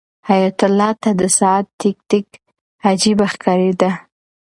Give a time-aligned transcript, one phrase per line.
[0.29, 2.27] حیات الله ته د ساعت تیک تیک
[2.89, 3.91] عجیبه ښکارېده.